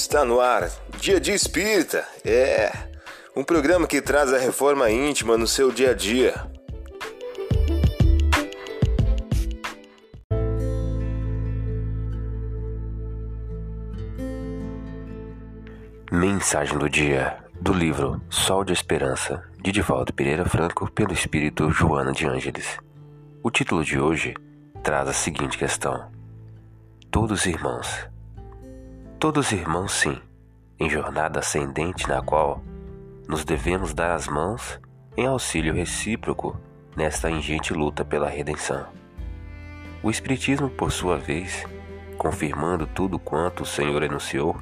[0.00, 0.70] Está no ar,
[1.00, 2.06] Dia de Espírita.
[2.24, 2.70] É
[3.34, 6.34] um programa que traz a reforma íntima no seu dia a dia.
[16.12, 22.12] Mensagem do dia do livro Sol de Esperança, de Divaldo Pereira Franco, pelo espírito Joana
[22.12, 22.78] de Ângeles.
[23.42, 24.32] O título de hoje
[24.80, 26.08] traz a seguinte questão:
[27.10, 28.08] Todos irmãos.
[29.20, 30.16] Todos irmãos, sim,
[30.78, 32.62] em jornada ascendente na qual
[33.26, 34.78] nos devemos dar as mãos
[35.16, 36.56] em auxílio recíproco
[36.96, 38.86] nesta ingente luta pela redenção.
[40.04, 41.66] O Espiritismo, por sua vez,
[42.16, 44.56] confirmando tudo quanto o Senhor enunciou,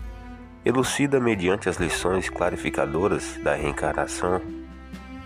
[0.64, 4.40] elucida mediante as lições clarificadoras da reencarnação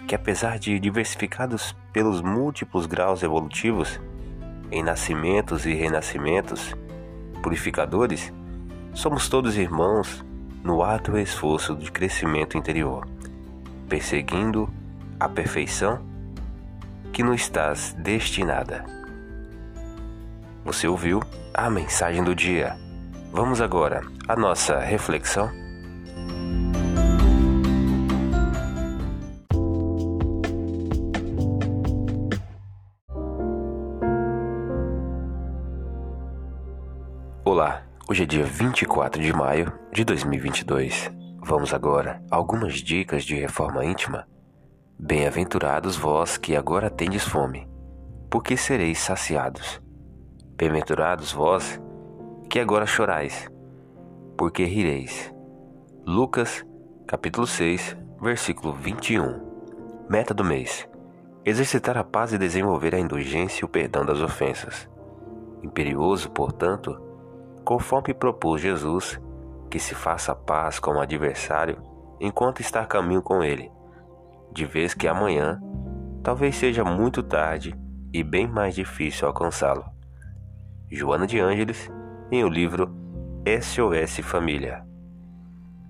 [0.09, 4.01] que, apesar de diversificados pelos múltiplos graus evolutivos,
[4.73, 6.75] em nascimentos e renascimentos
[7.45, 8.33] purificadores,
[8.95, 10.25] Somos todos irmãos
[10.63, 13.07] no árduo esforço de crescimento interior,
[13.89, 14.69] perseguindo
[15.19, 16.01] a perfeição
[17.13, 18.85] que nos estás destinada.
[20.65, 21.23] Você ouviu
[21.55, 22.77] a mensagem do dia.
[23.33, 25.51] Vamos agora à nossa reflexão.
[38.11, 41.13] Hoje é dia 24 de maio de 2022.
[41.45, 44.27] Vamos agora a algumas dicas de reforma íntima.
[44.99, 47.69] Bem-aventurados vós que agora tendes fome,
[48.29, 49.81] porque sereis saciados.
[50.57, 51.81] Bem-aventurados vós
[52.49, 53.49] que agora chorais,
[54.37, 55.33] porque rireis.
[56.05, 56.67] Lucas,
[57.07, 59.41] capítulo 6, versículo 21.
[60.11, 60.85] Meta do mês:
[61.45, 64.91] exercitar a paz e desenvolver a indulgência e o perdão das ofensas.
[65.63, 67.09] Imperioso, portanto,
[67.71, 69.21] Conforme propôs Jesus,
[69.71, 71.81] que se faça paz com o adversário
[72.21, 73.71] enquanto está a caminho com ele,
[74.53, 75.63] de vez que amanhã
[76.21, 77.73] talvez seja muito tarde
[78.13, 79.85] e bem mais difícil alcançá-lo.
[80.91, 81.89] Joana de Ângeles,
[82.33, 82.93] em o livro
[83.47, 84.85] SOS Família.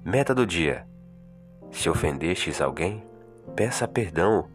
[0.04, 0.86] Meta do dia:
[1.70, 3.02] Se ofendestes alguém,
[3.56, 4.50] peça perdão,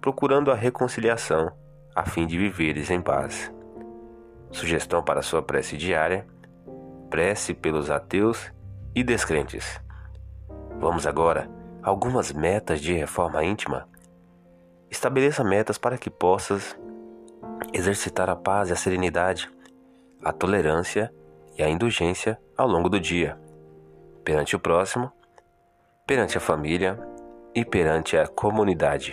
[0.00, 1.52] procurando a reconciliação,
[1.94, 3.52] a fim de viveres em paz.
[4.50, 6.26] Sugestão para sua prece diária
[7.10, 8.50] prece pelos ateus
[8.94, 9.80] e descrentes.
[10.78, 11.50] Vamos agora
[11.82, 13.88] a algumas metas de reforma íntima.
[14.88, 16.78] Estabeleça metas para que possas
[17.72, 19.50] exercitar a paz e a serenidade,
[20.24, 21.12] a tolerância
[21.58, 23.38] e a indulgência ao longo do dia,
[24.24, 25.12] perante o próximo,
[26.06, 26.98] perante a família
[27.54, 29.12] e perante a comunidade.